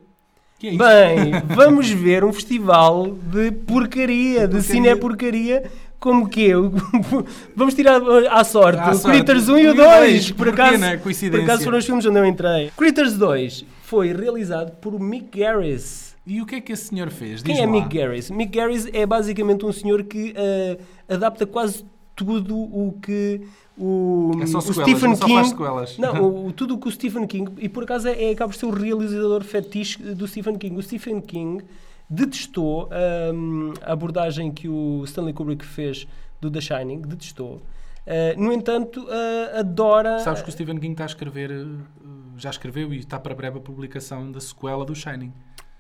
Que 0.60 0.68
é? 0.68 0.72
Bem, 0.78 1.32
vamos 1.56 1.90
ver 1.90 2.24
um 2.26 2.34
festival 2.34 3.12
de 3.12 3.52
porcaria, 3.52 4.48
de 4.48 4.62
cine 4.62 4.94
porcaria, 4.98 5.72
como 5.98 6.28
que 6.30 6.52
Vamos 7.56 7.74
tirar 7.74 8.02
à 8.30 8.44
sorte 8.44 8.80
À 8.80 8.92
o 8.92 8.96
sorte. 8.96 9.18
Critters 9.18 9.48
1 9.48 9.58
e 9.58 9.68
o 9.68 9.72
e 9.72 9.74
2, 9.74 9.78
dois, 9.78 10.26
que 10.28 10.34
por 10.34 10.50
acaso, 10.50 10.78
né? 10.78 10.98
por 10.98 11.04
Coincidência. 11.04 11.44
acaso 11.46 11.64
foram 11.64 11.78
os 11.78 11.86
filmes 11.86 12.06
onde 12.06 12.20
eu 12.20 12.26
entrei. 12.26 12.72
Critters 12.76 13.14
2 13.14 13.66
foi 13.84 14.14
realizado 14.14 14.72
por 14.82 15.00
Mick 15.00 15.40
Garris. 15.40 16.10
E 16.28 16.42
o 16.42 16.46
que 16.46 16.56
é 16.56 16.62
que 16.62 16.74
esse 16.74 16.88
senhor 16.88 17.10
fez? 17.10 17.42
Quem 17.42 17.56
Diz 17.56 17.64
é 17.64 17.66
lá. 17.66 17.72
Mick 17.72 17.98
Garris? 17.98 18.30
Mick 18.30 18.56
Garris 18.56 18.88
é 18.94 19.06
basicamente 19.06 19.66
um 19.66 19.72
senhor 19.72 20.04
que 20.04 20.34
eh, 20.36 20.78
adapta 21.08 21.46
quase 21.48 21.84
tudo 22.26 22.56
o 22.58 22.98
que 23.02 23.42
o, 23.78 24.32
É 24.42 24.46
só 24.46 24.58
o 24.58 24.62
sequelas, 24.62 24.90
Stephen 24.90 25.10
não 25.10 25.16
só 25.16 25.26
King. 25.26 25.36
faz 25.38 25.50
sequelas. 25.50 25.98
Não, 25.98 26.46
o- 26.48 26.52
tudo 26.54 26.76
o 26.76 26.78
que 26.78 26.88
o 26.88 26.92
Stephen 26.92 27.26
King. 27.28 27.52
E 27.60 27.70
por 27.70 27.84
acaso 27.84 28.08
é, 28.08 28.26
é 28.26 28.32
acaba 28.32 28.52
por 28.52 28.58
ser 28.60 28.66
o 28.66 28.72
realizador 28.72 29.44
fetiche 29.44 29.98
do 30.02 30.28
Stephen 30.28 30.58
King. 30.58 30.76
O 30.78 30.84
Stephen 30.84 31.22
King 31.22 31.64
detestou 32.10 32.90
hum, 33.34 33.74
a 33.82 33.94
abordagem 33.94 34.52
que 34.52 34.68
o 34.68 35.04
Stanley 35.06 35.34
Kubrick 35.34 35.66
fez 35.66 36.08
do 36.42 36.50
The 36.52 36.60
Shining. 36.62 37.02
Detestou. 37.02 37.62
Eh, 38.06 38.36
no 38.38 38.52
entanto, 38.52 39.06
eh, 39.10 39.60
adora. 39.60 40.20
Sabes 40.20 40.42
que 40.42 40.50
o 40.50 40.52
Stephen 40.52 40.78
King 40.80 40.94
está 40.94 41.04
a 41.04 41.06
escrever, 41.06 41.52
eh, 41.52 41.66
já 42.38 42.50
escreveu 42.50 42.92
e 42.94 42.98
está 43.00 43.20
para 43.20 43.36
breve 43.36 43.60
a 43.60 43.62
publicação 43.62 44.32
da 44.32 44.40
sequela 44.40 44.84
do 44.84 44.96
Shining. 44.96 45.32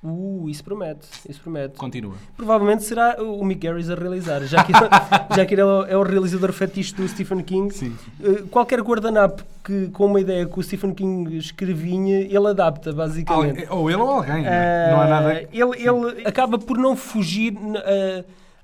Uh, 0.01 0.48
isso 0.50 0.63
promete. 0.63 1.06
Isso 1.27 1.41
promete. 1.41 1.75
Continua. 1.77 2.13
Provavelmente 2.38 2.84
será 2.84 3.22
o 3.22 3.44
Mick 3.44 3.68
Garris 3.68 3.89
a 3.89 3.96
realizar, 3.96 4.39
já 4.46 4.63
que, 4.63 4.72
já 5.36 5.46
que 5.46 5.53
ele 5.53 5.62
é 5.62 5.65
o- 5.65 5.84
é 5.88 5.98
o 5.98 6.03
realizador 6.03 6.53
fetiche 6.53 6.96
do 6.96 7.06
Stephen 7.06 7.41
King. 7.44 7.74
Sim. 7.74 7.94
Eh, 8.24 8.44
Qualquer 8.50 8.79
guardanapo 8.82 9.44
que, 9.62 9.88
com 9.89 10.06
uma 10.06 10.22
ideia 10.22 10.46
que 10.46 10.58
o 10.58 10.63
Stephen 10.63 10.94
King 10.94 11.36
escrevinha, 11.38 12.20
ele 12.22 12.48
adapta, 12.48 12.94
basicamente. 12.94 13.68
Ou 13.70 13.91
ele 13.91 14.01
ou 14.01 14.10
alguém. 14.10 14.44
não 14.44 14.50
é? 14.50 14.91
Não 14.91 15.01
há 15.01 15.08
nada. 15.08 15.34
Ele, 15.51 15.75
ele 15.77 16.25
acaba 16.25 16.58
por 16.58 16.77
não 16.77 16.96
fugir 16.96 17.53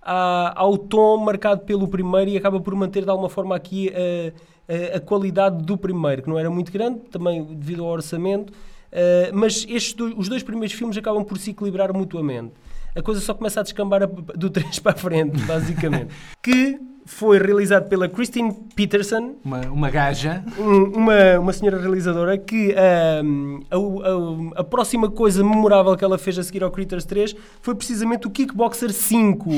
à- 0.02 0.54
ao 0.56 0.78
tom 0.78 1.18
marcado 1.18 1.62
pelo 1.62 1.88
primeiro 1.88 2.30
e 2.32 2.38
acaba 2.38 2.60
por 2.60 2.74
manter 2.76 3.04
de 3.04 3.10
alguma 3.10 3.30
forma 3.30 3.56
aqui 3.56 3.92
a, 3.94 4.98
a 4.98 5.00
qualidade 5.00 5.64
do 5.64 5.78
primeiro, 5.78 6.24
que 6.24 6.30
não 6.30 6.38
era 6.40 6.50
muito 6.50 6.72
grande, 6.72 7.00
também 7.12 7.44
devido 7.44 7.84
ao 7.84 7.90
orçamento. 7.92 8.54
Eh, 8.96 9.30
mas 9.34 9.66
estes 9.70 9.94
dois- 9.94 10.14
os 10.18 10.30
dois 10.30 10.42
primeiros 10.42 10.74
filmes 10.76 10.96
acabam 10.98 11.24
por 11.26 11.38
se 11.38 11.52
equilibrar 11.52 11.92
mutuamente. 11.94 12.54
A 12.96 13.02
coisa 13.02 13.20
só 13.20 13.34
começa 13.34 13.60
a 13.60 13.64
descambar 13.64 14.04
a- 14.04 14.06
do 14.06 14.50
3 14.50 14.80
para 14.80 14.94
a 14.94 14.96
frente, 14.96 15.38
basicamente. 15.44 16.14
que 16.42 16.80
foi 17.06 17.38
realizado 17.38 17.88
pela 17.88 18.10
Christine 18.10 18.52
Peterson, 18.76 19.36
Uma, 19.46 19.62
uma 19.68 19.90
gaja. 19.92 20.44
um- 20.58 20.98
uma, 20.98 21.40
uma 21.40 21.54
senhora 21.54 21.80
realizadora 21.80 22.38
que 22.38 22.74
ahm, 22.76 23.60
a, 23.70 23.76
a- 23.78 24.62
a 24.62 24.64
próxima 24.64 25.10
coisa 25.10 25.44
memorável 25.44 25.96
que 25.96 26.04
ela 26.04 26.18
fez 26.18 26.40
a 26.40 26.44
seguir 26.44 26.64
ao 26.64 26.72
Critters 26.72 27.06
3 27.06 27.36
foi 27.62 27.76
precisamente 27.76 28.26
o 28.28 28.30
Kickboxer 28.32 28.92
5, 28.92 29.50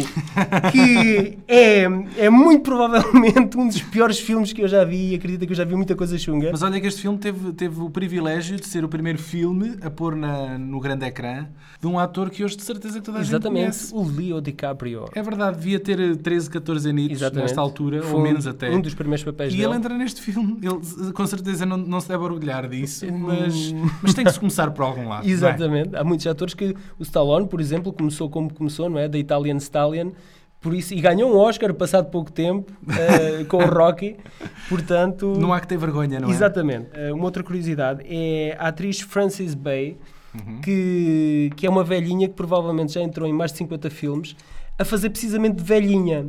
que 0.72 1.38
é, 1.48 1.84
é 2.18 2.30
muito 2.30 2.64
provavelmente 2.64 3.58
um 3.58 3.68
dos 3.68 3.82
piores 3.82 4.20
filmes 4.20 4.52
que 4.54 4.62
eu 4.62 4.68
já 4.68 4.84
vi 4.84 5.12
e 5.12 5.16
acredita 5.16 5.46
que 5.46 5.52
eu 5.54 5.58
já 5.58 5.64
vi 5.64 5.76
muita 5.76 5.96
coisa 5.96 6.18
chunga. 6.18 6.50
Mas 6.52 6.62
olha 6.62 6.80
que 6.80 6.88
este 6.88 7.02
filme 7.02 7.18
teve, 7.18 7.54
teve 7.54 7.80
o 7.82 7.90
privilégio 7.90 8.58
de 8.58 8.66
ser 8.68 8.84
o 8.84 8.90
primeiro 8.90 9.18
filme 9.20 9.78
a 9.82 9.90
pôr 9.90 10.16
na- 10.16 10.58
no 10.58 10.80
grande 10.80 11.06
ecrã 11.06 11.46
de 11.80 11.88
um 11.88 11.98
ator 12.00 12.30
que 12.30 12.44
hoje 12.44 12.58
de 12.58 12.64
certeza 12.64 13.00
que 13.00 13.06
toda 13.06 13.20
a 13.20 13.22
gente 13.24 13.32
Exatamente, 13.32 13.62
conhece. 13.62 13.94
o 13.94 14.04
Leo 14.04 14.42
DiCaprio. 14.42 15.06
É 15.14 15.22
verdade, 15.22 15.58
devia 15.58 15.80
ter 15.80 16.00
eh, 16.00 16.16
13, 16.16 16.50
14 16.50 16.90
anitos 16.90 17.18
Exatamente. 17.18 17.37
Nesta 17.42 17.62
altura, 17.62 18.02
Foi 18.02 18.14
ou 18.14 18.20
um- 18.20 18.24
menos 18.24 18.46
até. 18.48 18.70
Um 18.70 18.82
dos 18.82 18.94
primeiros 18.94 19.24
papéis 19.24 19.54
E 19.54 19.58
dele. 19.58 19.70
ele 19.70 19.76
entra 19.78 19.98
neste 19.98 20.22
filme. 20.22 20.58
Ele 20.62 21.12
com 21.14 21.26
certeza 21.28 21.66
não, 21.66 21.78
não 21.78 22.00
se 22.00 22.08
deve 22.08 22.24
orgulhar 22.24 22.68
disso, 22.68 23.06
mas, 23.12 23.74
mas 24.02 24.14
tem 24.14 24.24
que 24.26 24.32
se 24.32 24.40
começar 24.40 24.72
por 24.72 24.84
algum 24.84 25.08
lado. 25.10 25.26
é? 25.28 25.30
Exatamente. 25.30 25.96
Há 25.96 26.04
muitos 26.04 26.26
atores 26.28 26.54
que 26.54 26.76
o 27.00 27.04
Stallone, 27.04 27.48
por 27.48 27.62
exemplo, 27.62 27.92
começou 27.94 28.30
como 28.30 28.54
começou, 28.54 28.90
não 28.90 29.00
é? 29.00 29.08
Da 29.08 29.18
Italian 29.18 29.58
Stallion. 29.58 30.12
Por 30.60 30.74
isso, 30.74 30.94
e 30.96 31.00
ganhou 31.00 31.32
um 31.32 31.38
Oscar 31.38 31.72
passado 31.76 32.10
pouco 32.10 32.32
tempo 32.32 32.72
eh, 32.90 33.44
com 33.46 33.58
o 33.58 33.66
Rocky. 33.68 34.16
Portanto, 34.68 35.34
Não 35.40 35.54
há 35.54 35.60
que 35.60 35.68
ter 35.68 35.78
vergonha, 35.78 36.20
não 36.20 36.30
é? 36.30 36.32
Exatamente. 36.32 36.88
Eh, 36.94 37.14
uma 37.14 37.26
outra 37.26 37.44
curiosidade 37.44 38.02
é 38.06 38.56
a 38.60 38.68
atriz 38.70 39.00
Frances 39.00 39.54
Bay, 39.54 39.98
Uhum. 40.36 40.60
que, 40.62 41.50
que 41.56 41.66
é 41.66 41.70
uma 41.70 41.84
velhinha 41.84 42.28
que 42.28 42.34
provavelmente 42.36 42.94
já 42.94 43.02
entrou 43.02 43.28
em 43.28 43.34
mais 43.34 43.52
de 43.52 43.58
50 43.60 43.90
filmes, 43.90 44.36
a 44.78 44.84
fazer 44.86 45.10
precisamente 45.10 45.56
de 45.56 45.64
velhinha. 45.64 46.28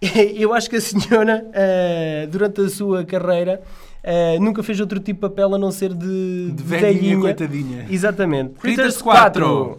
Eu 0.34 0.52
acho 0.52 0.68
que 0.68 0.76
a 0.76 0.80
senhora, 0.80 1.46
eh, 1.52 2.28
durante 2.30 2.60
a 2.60 2.68
sua 2.68 3.04
carreira, 3.04 3.62
eh, 4.02 4.38
nunca 4.38 4.62
fez 4.62 4.78
outro 4.80 5.00
tipo 5.00 5.20
de 5.20 5.28
papel 5.28 5.54
a 5.54 5.58
não 5.58 5.70
ser 5.70 5.94
de, 5.94 6.52
De 6.52 6.62
velhinha, 6.62 7.18
coitadinha. 7.18 7.86
Exatamente. 7.90 8.54
Critters 8.54 9.00
4, 9.00 9.78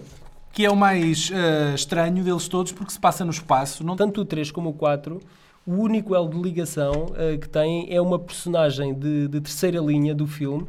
que 0.52 0.66
é 0.66 0.72
o 0.72 0.76
mais 0.76 1.32
eh, 1.32 1.76
estranho 1.76 2.24
deles 2.24 2.48
todos 2.48 2.72
porque 2.72 2.92
se 2.92 3.00
passa 3.00 3.24
no 3.24 3.32
espaço. 3.32 3.84
Não... 3.84 3.96
Tanto 3.96 4.22
o 4.22 4.26
3 4.26 4.50
como 4.50 4.70
o 4.70 4.74
4, 4.74 5.20
o 5.66 5.74
único 5.74 6.16
elo 6.16 6.30
de 6.30 6.42
ligação 6.42 7.08
que 7.42 7.50
tem 7.50 7.88
é 7.94 8.00
uma 8.00 8.18
personagem 8.18 8.94
de, 8.94 9.28
de 9.28 9.42
terceira 9.42 9.80
linha 9.80 10.16
do 10.16 10.26
filme 10.26 10.66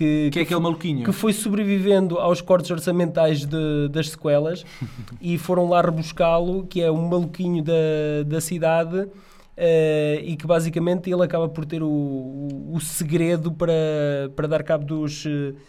que, 0.00 0.30
Que 0.32 0.38
é 0.38 0.42
aquele 0.42 0.60
maluquinho. 0.60 1.04
que 1.04 1.12
foi 1.12 1.32
sobrevivendo 1.34 2.16
aos 2.18 2.40
cortes 2.40 2.70
orçamentais 2.70 3.44
de- 3.44 3.88
das 3.90 4.08
sequelas 4.08 4.64
e 5.20 5.36
foram 5.36 5.68
lá 5.68 5.82
rebuscá-lo, 5.82 6.64
que 6.66 6.80
é 6.80 6.90
um 6.90 7.06
maluquinho 7.06 7.62
da, 7.62 7.74
da 8.26 8.40
cidade 8.40 9.06
eh, 9.56 10.22
e 10.24 10.36
que 10.36 10.46
basicamente 10.46 11.10
ele 11.10 11.22
acaba 11.22 11.46
por 11.50 11.66
ter 11.66 11.82
o, 11.82 11.86
o, 11.86 12.70
o 12.76 12.80
segredo 12.80 13.52
para, 13.52 13.74
para 14.34 14.48
dar 14.48 14.62
cabo 14.62 14.86
dos, 14.86 15.24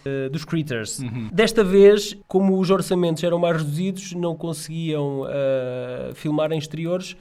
eh, 0.06 0.30
dos 0.30 0.46
critters. 0.46 1.00
Uhum. 1.00 1.28
Desta 1.32 1.62
vez, 1.62 2.16
como 2.26 2.58
os 2.58 2.70
orçamentos 2.70 3.22
eram 3.26 3.38
mais 3.38 3.58
reduzidos, 3.58 4.14
não 4.14 4.34
conseguiam 4.34 5.26
eh, 5.30 6.12
filmar 6.14 6.54
em 6.54 6.58
exteriores. 6.58 7.18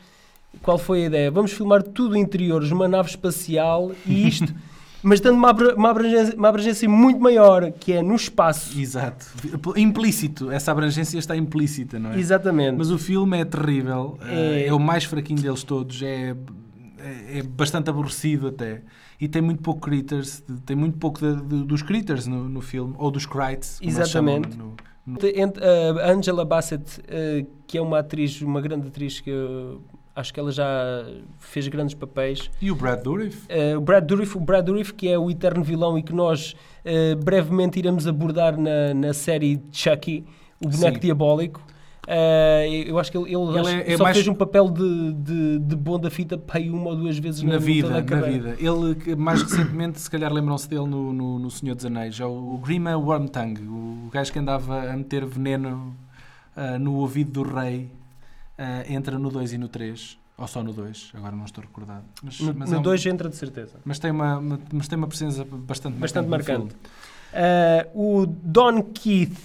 Qual 0.62 0.78
foi 0.78 1.02
a 1.02 1.06
ideia? 1.06 1.30
Vamos 1.30 1.50
filmar 1.52 1.82
tudo 1.82 2.16
interiores, 2.16 2.70
numa 2.70 2.86
nave 2.88 3.08
espacial 3.10 3.90
e 4.06 4.28
isto, 4.28 4.52
mas 5.02 5.20
dando 5.20 5.36
uma, 5.36 5.52
uma 5.52 5.90
abrangência, 5.90 6.34
uma 6.36 6.48
abrangência 6.48 6.88
muito 6.88 7.20
maior, 7.20 7.70
que 7.72 7.92
é 7.92 8.02
no 8.02 8.14
espaço. 8.14 8.78
Exato. 8.78 9.26
Implícito. 9.76 10.50
Essa 10.50 10.72
abrangência 10.72 11.18
está 11.18 11.36
implícita, 11.36 11.98
não 11.98 12.12
é? 12.12 12.18
Exatamente. 12.18 12.76
Mas 12.76 12.90
o 12.90 12.98
filme 12.98 13.38
é 13.38 13.44
terrível. 13.44 14.18
É- 14.22 14.62
É... 14.62 14.66
é 14.68 14.72
o 14.74 14.78
mais 14.78 15.04
fraquinho 15.04 15.40
deles 15.40 15.62
todos. 15.62 16.02
É, 16.02 16.34
é, 16.98 17.38
é 17.38 17.42
bastante 17.42 17.88
aborrecido 17.90 18.48
até. 18.48 18.82
E 19.20 19.28
tem 19.28 19.42
muito 19.42 19.62
pouco 19.62 19.80
critters. 19.80 20.42
Tem 20.66 20.76
muito 20.76 20.98
pouco 20.98 21.20
de- 21.20 21.42
de- 21.42 21.64
dos 21.64 21.82
critters 21.82 22.26
no, 22.26 22.48
no 22.48 22.60
filme. 22.60 22.94
Ou 22.98 23.10
dos 23.10 23.26
crites. 23.26 23.78
Exatamente. 23.82 24.56
no- 24.56 24.74
no- 25.06 25.18
a 26.02 26.10
Angela 26.12 26.44
Bassett, 26.44 27.00
eh, 27.08 27.44
que 27.66 27.76
é 27.78 27.82
uma 27.82 27.98
atriz, 27.98 28.40
uma 28.42 28.60
grande 28.60 28.86
atriz 28.88 29.18
que 29.20 29.30
eu 29.30 29.80
acho 30.14 30.32
que 30.34 30.40
ela 30.40 30.50
já 30.52 31.04
fez 31.38 31.66
grandes 31.68 31.94
papéis. 31.94 32.50
E 32.60 32.70
o 32.70 32.74
Brad 32.74 33.02
Dourif? 33.02 33.44
Eh, 33.48 33.76
o 33.76 33.80
Brad 33.80 34.04
Dourif, 34.04 34.36
o 34.36 34.40
Brad 34.40 34.64
Dourif, 34.64 34.92
que 34.92 35.08
é 35.08 35.18
o 35.18 35.30
eterno 35.30 35.62
vilão 35.62 35.98
e 35.98 36.02
que 36.02 36.12
nós 36.12 36.54
eh, 36.84 37.14
brevemente 37.14 37.78
iremos 37.78 38.06
abordar 38.06 38.56
na, 38.58 38.92
na 38.94 39.12
série 39.14 39.60
Chucky, 39.72 40.24
o 40.64 40.68
boneco 40.68 40.94
Sim. 40.96 41.00
diabólico. 41.00 41.62
Eh, 42.08 42.84
eu 42.88 42.98
acho 42.98 43.12
que 43.12 43.16
ele, 43.18 43.26
ele 43.26 43.42
Ele 43.50 43.58
acho 43.60 43.68
é- 43.68 43.92
é 43.92 43.96
só 43.96 44.02
mais- 44.02 44.16
fez 44.16 44.26
um 44.26 44.34
papel 44.34 44.68
de, 44.70 45.12
de, 45.12 45.58
de 45.60 45.76
bom 45.76 45.98
da 45.98 46.10
fita 46.10 46.36
pai 46.36 46.68
uma 46.68 46.90
ou 46.90 46.96
duas 46.96 47.16
vezes 47.18 47.42
na, 47.42 47.52
Na 47.52 47.58
vida, 47.58 47.88
na 47.90 48.02
carreira. 48.02 48.54
vida. 48.54 48.56
Ele, 48.58 49.14
mais 49.16 49.42
recentemente, 49.42 50.00
se 50.00 50.10
calhar 50.10 50.32
lembram-se 50.32 50.68
dele 50.68 50.86
no, 50.86 51.12
no, 51.12 51.38
no 51.38 51.50
Senhor 51.50 51.74
dos 51.76 51.84
Anéis, 51.84 52.18
é 52.18 52.24
o 52.26 52.58
Grima 52.64 52.96
Wormtongue, 52.96 53.62
o 53.62 54.08
gajo 54.12 54.32
que 54.32 54.38
andava 54.38 54.90
a 54.90 54.96
meter 54.96 55.24
veneno 55.24 55.94
no 56.80 56.96
ouvido 56.96 57.44
do 57.44 57.54
rei, 57.54 57.90
ah, 58.60 58.84
entra 58.86 59.18
no 59.18 59.30
2 59.30 59.54
e 59.54 59.58
no 59.58 59.68
3, 59.68 60.18
ou 60.36 60.46
só 60.46 60.62
no 60.62 60.72
2, 60.72 61.12
agora 61.14 61.34
não 61.34 61.44
estou 61.46 61.64
recordado. 61.64 62.04
Mas, 62.22 62.38
No, 62.40 62.54
mas 62.54 62.70
no 62.70 62.76
é 62.76 62.78
um- 62.78 62.82
2 62.82 63.06
entra 63.06 63.28
de 63.30 63.36
certeza. 63.36 63.78
mas, 63.84 63.98
tem 63.98 64.10
uma, 64.10 64.36
uma- 64.38 64.60
mas 64.72 64.86
tem 64.86 64.98
uma 64.98 65.06
presença 65.08 65.44
bastante, 65.44 65.96
Bastante 65.98 66.28
marcante. 66.28 66.74
Uh, 67.94 68.20
o 68.22 68.26
Don 68.26 68.82
Keith 68.82 69.38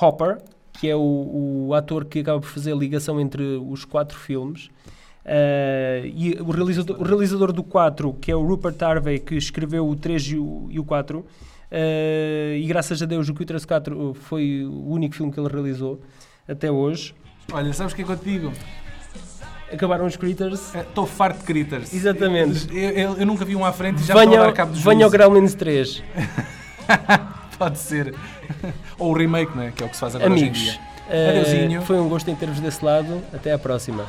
Hopper, 0.00 0.38
que 0.72 0.88
é 0.88 0.94
o, 0.96 1.66
o 1.68 1.74
ator 1.74 2.04
que 2.04 2.20
acaba 2.20 2.38
por 2.40 2.48
fazer 2.48 2.72
a 2.72 2.76
ligação 2.76 3.20
entre 3.20 3.42
os 3.42 3.84
quatro 3.84 4.16
filmes, 4.18 4.66
uh, 5.24 6.06
e 6.14 6.36
o 6.40 6.50
realizador, 6.50 7.00
o 7.00 7.02
realizador 7.04 7.52
do 7.52 7.62
4, 7.64 8.12
que 8.14 8.30
é 8.30 8.36
o 8.36 8.44
Rupert 8.46 8.76
Harvey, 8.82 9.18
que 9.18 9.34
escreveu 9.36 9.88
o 9.88 9.96
3 9.96 10.22
e 10.28 10.36
o, 10.36 10.68
e 10.70 10.78
o 10.78 10.84
4, 10.84 11.18
uh, 11.20 11.24
e 12.56 12.64
graças 12.66 13.02
a 13.02 13.06
Deus 13.06 13.28
o 13.28 13.34
Critters 13.34 13.64
4 13.64 14.14
foi 14.14 14.64
o 14.64 14.88
único 14.90 15.14
filme 15.14 15.32
que 15.32 15.40
ele 15.40 15.48
realizou 15.48 16.00
até 16.48 16.70
hoje. 16.70 17.14
Olha, 17.52 17.72
sabes 17.72 17.92
o 17.92 17.96
que 17.96 18.02
é 18.02 18.04
que 18.04 18.10
eu 18.12 18.16
te 18.16 18.24
digo? 18.24 18.52
Acabaram 19.72 20.04
os 20.06 20.16
Critters. 20.16 20.74
Eh, 20.74 20.80
Estou 20.80 21.06
farto 21.06 21.38
de 21.38 21.44
critters. 21.44 21.92
Exatamente. 21.94 22.66
Eu, 22.76 22.90
eu- 22.90 23.16
eu 23.18 23.26
nunca 23.26 23.44
vi 23.44 23.54
um 23.54 23.64
à 23.64 23.72
frente 23.72 24.00
e 24.02 24.04
já 24.04 24.14
estou 24.14 24.34
a 24.40 24.46
dar 24.46 24.52
cabo 24.52 24.72
dos 24.72 24.82
venha 24.82 25.04
ao. 25.04 25.10
Gremlins 25.10 25.54
3. 25.54 26.02
Pode 27.58 27.78
ser. 27.78 28.14
Ou 28.98 29.10
o 29.12 29.16
remake, 29.16 29.52
não 29.56 29.62
é? 29.62 29.70
Que 29.70 29.82
é 29.82 29.86
o 29.86 29.88
que 29.88 29.94
se 29.94 30.00
faz 30.00 30.16
agora 30.16 30.32
hoje 30.32 30.42
em 30.44 30.48
Amigos, 30.48 30.62
dia. 30.62 30.80
uh, 31.08 31.28
Adeusinho. 31.40 31.82
foi 31.82 32.00
um 32.00 32.08
gosto 32.08 32.28
em 32.30 32.34
ter-vos 32.34 32.58
desse 32.58 32.84
lado. 32.84 33.22
Até 33.32 33.52
à 33.52 33.58
próxima. 33.58 34.04